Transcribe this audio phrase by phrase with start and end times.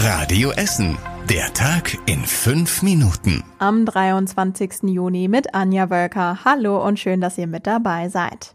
[0.00, 0.96] Radio Essen.
[1.28, 3.42] Der Tag in fünf Minuten.
[3.58, 4.84] Am 23.
[4.84, 6.44] Juni mit Anja Wölker.
[6.44, 8.54] Hallo und schön, dass ihr mit dabei seid.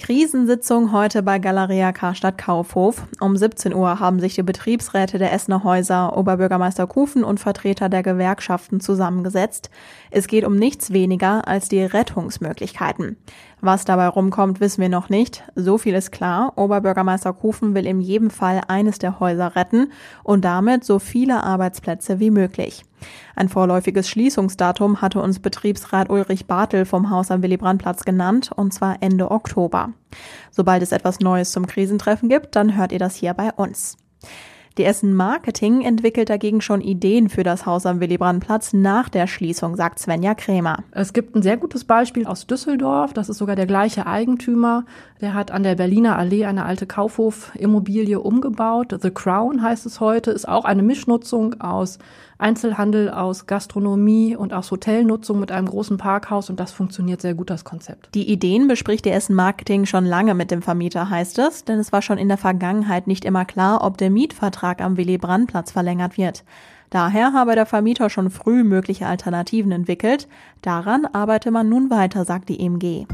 [0.00, 3.02] Krisensitzung heute bei Galeria Karstadt Kaufhof.
[3.20, 8.02] Um 17 Uhr haben sich die Betriebsräte der Essener Häuser, Oberbürgermeister Kufen und Vertreter der
[8.02, 9.68] Gewerkschaften zusammengesetzt.
[10.10, 13.18] Es geht um nichts weniger als die Rettungsmöglichkeiten.
[13.60, 15.44] Was dabei rumkommt, wissen wir noch nicht.
[15.54, 16.54] So viel ist klar.
[16.56, 19.92] Oberbürgermeister Kufen will in jedem Fall eines der Häuser retten
[20.24, 22.84] und damit so viele Arbeitsplätze wie möglich.
[23.36, 29.02] Ein vorläufiges Schließungsdatum hatte uns Betriebsrat Ulrich Bartel vom Haus am Willy-Brandt-Platz genannt, und zwar
[29.02, 29.90] Ende Oktober.
[30.50, 33.96] Sobald es etwas Neues zum Krisentreffen gibt, dann hört ihr das hier bei uns.
[34.78, 39.74] Die Essen Marketing entwickelt dagegen schon Ideen für das Haus am Willy-Brandt-Platz nach der Schließung,
[39.74, 40.84] sagt Svenja Krämer.
[40.92, 43.12] Es gibt ein sehr gutes Beispiel aus Düsseldorf.
[43.12, 44.84] Das ist sogar der gleiche Eigentümer.
[45.20, 48.96] Der hat an der Berliner Allee eine alte Kaufhofimmobilie umgebaut.
[49.02, 51.98] The Crown heißt es heute, ist auch eine Mischnutzung aus
[52.38, 57.50] Einzelhandel, aus Gastronomie und aus Hotelnutzung mit einem großen Parkhaus und das funktioniert sehr gut,
[57.50, 58.08] das Konzept.
[58.14, 61.92] Die Ideen bespricht die Essen Marketing schon lange mit dem Vermieter, heißt es, denn es
[61.92, 66.44] war schon in der Vergangenheit nicht immer klar, ob der Mietvertrag am Willy-Brandt-Platz verlängert wird.
[66.90, 70.28] Daher habe der Vermieter schon früh mögliche Alternativen entwickelt.
[70.60, 73.06] Daran arbeite man nun weiter, sagt die EMG.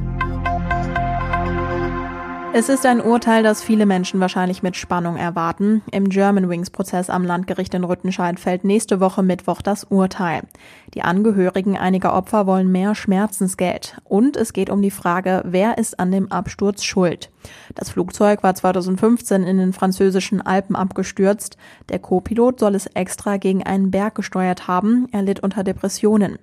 [2.59, 5.83] Es ist ein Urteil, das viele Menschen wahrscheinlich mit Spannung erwarten.
[5.93, 10.41] Im Germanwings-Prozess am Landgericht in Rüttenscheid fällt nächste Woche Mittwoch das Urteil.
[10.95, 13.99] Die Angehörigen einiger Opfer wollen mehr Schmerzensgeld.
[14.05, 17.31] Und es geht um die Frage, wer ist an dem Absturz schuld.
[17.75, 21.57] Das Flugzeug war 2015 in den französischen Alpen abgestürzt.
[21.89, 25.09] Der Co-Pilot soll es extra gegen einen Berg gesteuert haben.
[25.13, 26.39] Er litt unter Depressionen.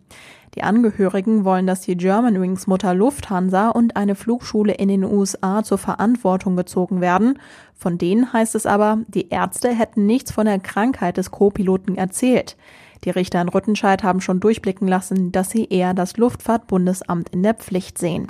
[0.55, 5.79] Die Angehörigen wollen, dass die Germanwings Mutter Lufthansa und eine Flugschule in den USA zur
[5.79, 7.39] Verantwortung gezogen werden.
[7.73, 12.55] Von denen heißt es aber, die Ärzte hätten nichts von der Krankheit des Co-Piloten erzählt.
[13.03, 17.55] Die Richter in Rüttenscheid haben schon durchblicken lassen, dass sie eher das Luftfahrtbundesamt in der
[17.55, 18.27] Pflicht sehen.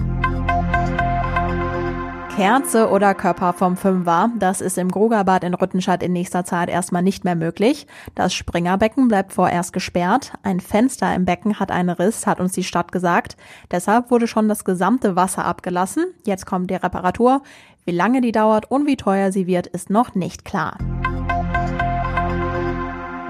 [2.36, 7.04] Kerze oder Körper vom Fünfer, das ist im Grugerbad in Rüttenscheid in nächster Zeit erstmal
[7.04, 7.86] nicht mehr möglich.
[8.16, 10.34] Das Springerbecken bleibt vorerst gesperrt.
[10.42, 13.38] Ein Fenster im Becken hat einen Riss, hat uns die Stadt gesagt.
[13.70, 16.06] Deshalb wurde schon das gesamte Wasser abgelassen.
[16.26, 17.44] Jetzt kommt die Reparatur.
[17.86, 20.78] Wie lange die dauert und wie teuer sie wird, ist noch nicht klar.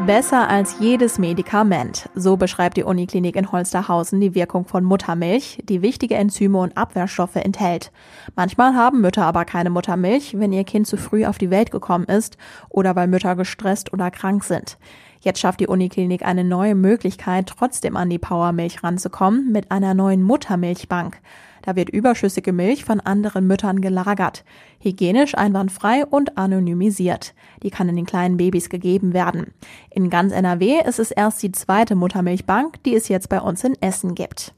[0.05, 2.09] Besser als jedes Medikament.
[2.13, 7.37] So beschreibt die Uniklinik in Holsterhausen die Wirkung von Muttermilch, die wichtige Enzyme und Abwehrstoffe
[7.37, 7.89] enthält.
[8.35, 12.03] Manchmal haben Mütter aber keine Muttermilch, wenn ihr Kind zu früh auf die Welt gekommen
[12.03, 12.37] ist
[12.67, 14.77] oder weil Mütter gestresst oder krank sind.
[15.21, 20.21] Jetzt schafft die Uniklinik eine neue Möglichkeit, trotzdem an die Powermilch ranzukommen mit einer neuen
[20.21, 21.21] Muttermilchbank.
[21.63, 24.43] Da wird überschüssige Milch von anderen Müttern gelagert.
[24.79, 27.33] Hygienisch einwandfrei und anonymisiert.
[27.63, 29.53] Die kann in den kleinen Babys gegeben werden.
[29.89, 33.81] In ganz NRW ist es erst die zweite Muttermilchbank, die es jetzt bei uns in
[33.81, 34.53] Essen gibt.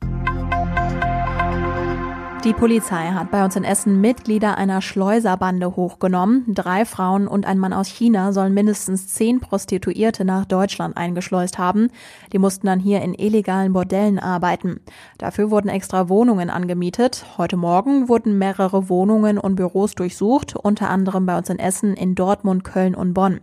[2.45, 6.45] Die Polizei hat bei uns in Essen Mitglieder einer Schleuserbande hochgenommen.
[6.53, 11.89] Drei Frauen und ein Mann aus China sollen mindestens zehn Prostituierte nach Deutschland eingeschleust haben.
[12.33, 14.79] Die mussten dann hier in illegalen Bordellen arbeiten.
[15.17, 17.25] Dafür wurden extra Wohnungen angemietet.
[17.39, 22.13] Heute Morgen wurden mehrere Wohnungen und Büros durchsucht, unter anderem bei uns in Essen, in
[22.13, 23.39] Dortmund, Köln und Bonn.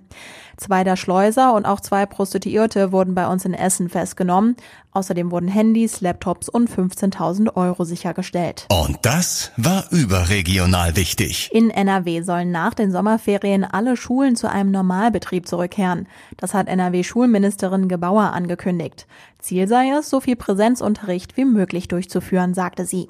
[0.62, 4.54] Zwei der Schleuser und auch zwei Prostituierte wurden bei uns in Essen festgenommen.
[4.92, 8.68] Außerdem wurden Handys, Laptops und 15.000 Euro sichergestellt.
[8.70, 11.50] Und das war überregional wichtig.
[11.52, 16.06] In NRW sollen nach den Sommerferien alle Schulen zu einem Normalbetrieb zurückkehren.
[16.36, 19.08] Das hat NRW-Schulministerin Gebauer angekündigt.
[19.40, 23.08] Ziel sei es, so viel Präsenzunterricht wie möglich durchzuführen, sagte sie.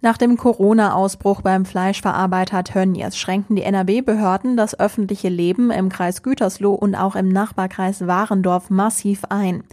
[0.00, 6.72] Nach dem Corona-Ausbruch beim Fleischverarbeiter Tönnies schränken die NRW-Behörden das öffentliche Leben im Kreis Gütersloh
[6.74, 9.64] und auch im Nachbarkreis Warendorf massiv ein.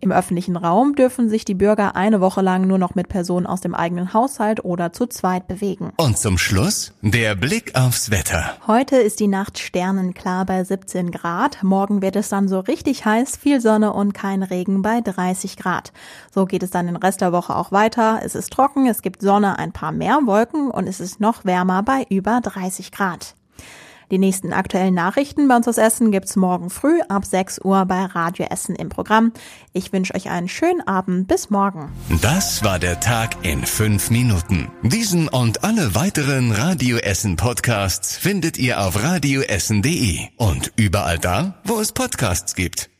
[0.00, 3.60] Im öffentlichen Raum dürfen sich die Bürger eine Woche lang nur noch mit Personen aus
[3.60, 5.92] dem eigenen Haushalt oder zu zweit bewegen.
[5.98, 8.54] Und zum Schluss der Blick aufs Wetter.
[8.66, 11.62] Heute ist die Nacht sternenklar bei 17 Grad.
[11.62, 15.92] Morgen wird es dann so richtig heiß, viel Sonne und kein Regen bei 30 Grad.
[16.34, 18.20] So geht es dann den Rest der Woche auch weiter.
[18.22, 21.82] Es ist trocken, es gibt Sonne, ein paar mehr Wolken und es ist noch wärmer
[21.82, 23.34] bei über 30 Grad.
[24.10, 28.04] Die nächsten aktuellen Nachrichten bei uns aus Essen gibt's morgen früh ab 6 Uhr bei
[28.04, 29.32] Radio Essen im Programm.
[29.72, 31.26] Ich wünsche euch einen schönen Abend.
[31.26, 31.90] Bis morgen.
[32.22, 34.70] Das war der Tag in fünf Minuten.
[34.82, 41.80] Diesen und alle weiteren Radio Essen Podcasts findet ihr auf radioessen.de und überall da, wo
[41.80, 42.93] es Podcasts gibt.